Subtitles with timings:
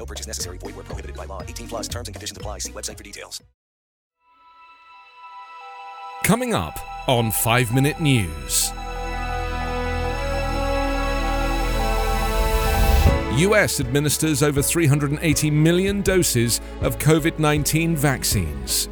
[0.00, 0.56] No purchase necessary.
[0.56, 1.42] Void where prohibited by law.
[1.42, 2.60] 18 plus terms and conditions apply.
[2.60, 3.42] See website for details.
[6.24, 8.72] Coming up on 5 Minute News.
[13.40, 18.88] US administers over 380 million doses of COVID 19 vaccines.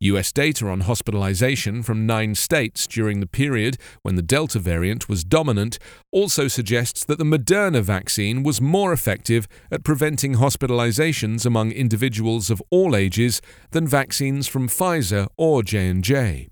[0.00, 5.24] US data on hospitalization from nine states during the period when the Delta variant was
[5.24, 5.78] dominant
[6.10, 12.62] also suggests that the Moderna vaccine was more effective at preventing hospitalizations among individuals of
[12.70, 13.40] all ages
[13.70, 16.48] than vaccines from Pfizer or J&J.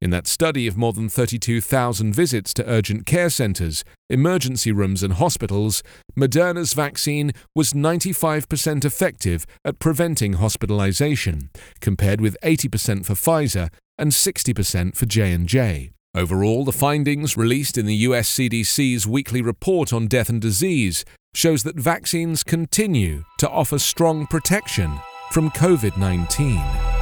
[0.00, 5.14] In that study of more than 32,000 visits to urgent care centres, emergency rooms, and
[5.14, 5.82] hospitals,
[6.16, 14.96] Moderna's vaccine was 95% effective at preventing hospitalization, compared with 80% for Pfizer and 60%
[14.96, 15.90] for J&J.
[16.14, 21.04] Overall, the findings released in the US CDC's weekly report on death and disease
[21.34, 24.92] shows that vaccines continue to offer strong protection
[25.32, 26.93] from COVID-19.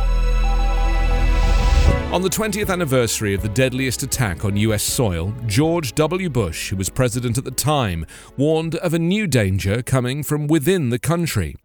[2.12, 6.28] On the 20th anniversary of the deadliest attack on US soil, George W.
[6.28, 8.04] Bush, who was president at the time,
[8.36, 11.56] warned of a new danger coming from within the country.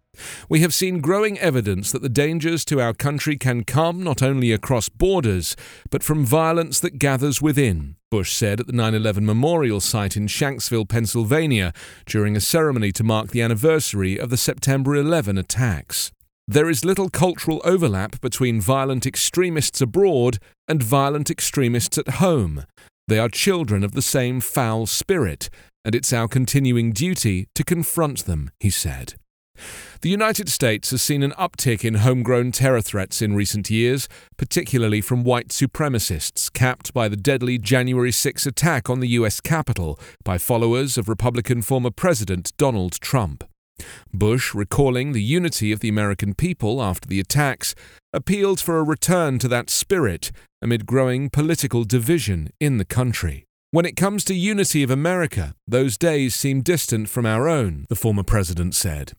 [0.47, 4.53] We have seen growing evidence that the dangers to our country can come not only
[4.53, 5.57] across borders,
[5.89, 10.27] but from violence that gathers within, Bush said at the 9 11 memorial site in
[10.27, 11.73] Shanksville, Pennsylvania,
[12.05, 16.13] during a ceremony to mark the anniversary of the September 11 attacks.
[16.49, 22.63] There is little cultural overlap between violent extremists abroad and violent extremists at home.
[23.09, 25.49] They are children of the same foul spirit,
[25.83, 29.15] and it's our continuing duty to confront them, he said.
[30.01, 34.07] The United States has seen an uptick in homegrown terror threats in recent years,
[34.37, 39.41] particularly from white supremacists, capped by the deadly January 6 attack on the U.S.
[39.41, 43.43] Capitol by followers of Republican former President Donald Trump.
[44.13, 47.75] Bush, recalling the unity of the American people after the attacks,
[48.13, 53.45] appealed for a return to that spirit amid growing political division in the country.
[53.71, 57.95] When it comes to unity of America, those days seem distant from our own, the
[57.95, 59.13] former president said.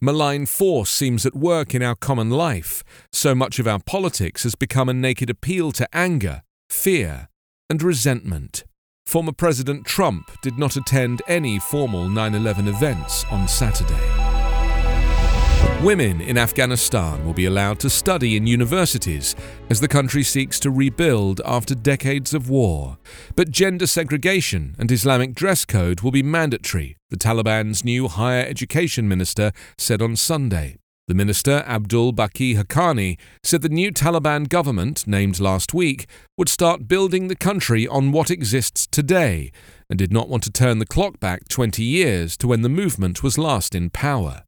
[0.00, 2.82] Malign force seems at work in our common life.
[3.12, 7.28] So much of our politics has become a naked appeal to anger, fear,
[7.68, 8.64] and resentment.
[9.08, 13.94] Former President Trump did not attend any formal 9 11 events on Saturday.
[15.82, 19.34] Women in Afghanistan will be allowed to study in universities
[19.70, 22.98] as the country seeks to rebuild after decades of war.
[23.34, 29.08] But gender segregation and Islamic dress code will be mandatory, the Taliban's new higher education
[29.08, 30.77] minister said on Sunday.
[31.08, 36.06] The minister, Abdul Baqi Haqqani, said the new Taliban government, named last week,
[36.36, 39.50] would start building the country on what exists today
[39.88, 43.22] and did not want to turn the clock back 20 years to when the movement
[43.22, 44.42] was last in power.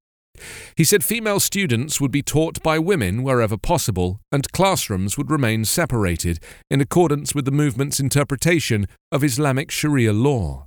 [0.77, 5.65] He said female students would be taught by women wherever possible, and classrooms would remain
[5.65, 6.41] separated
[6.71, 10.67] in accordance with the movement's interpretation of Islamic Sharia law.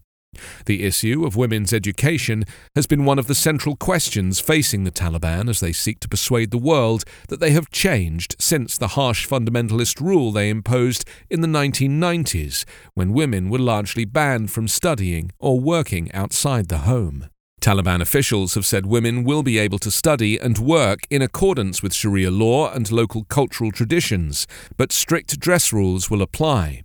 [0.66, 2.46] The issue of women's education
[2.76, 6.52] has been one of the central questions facing the Taliban as they seek to persuade
[6.52, 11.48] the world that they have changed since the harsh fundamentalist rule they imposed in the
[11.48, 17.30] 1990s, when women were largely banned from studying or working outside the home.
[17.64, 21.94] Taliban officials have said women will be able to study and work in accordance with
[21.94, 24.46] Sharia law and local cultural traditions,
[24.76, 26.84] but strict dress rules will apply.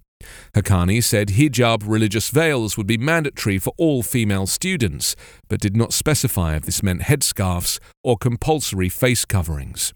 [0.55, 5.15] Haqqani said hijab religious veils would be mandatory for all female students,
[5.49, 9.93] but did not specify if this meant headscarves or compulsory face coverings.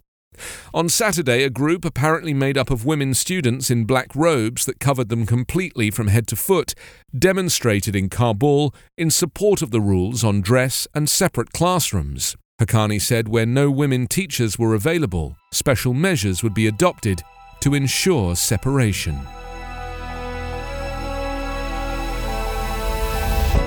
[0.73, 5.09] On Saturday, a group apparently made up of women students in black robes that covered
[5.09, 6.75] them completely from head to foot
[7.17, 12.35] demonstrated in Kabul in support of the rules on dress and separate classrooms.
[12.61, 17.23] Haqqani said where no women teachers were available, special measures would be adopted
[17.61, 19.19] to ensure separation.